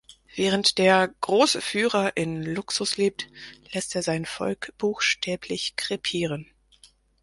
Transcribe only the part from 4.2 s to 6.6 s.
Volk buchstäblich krepieren.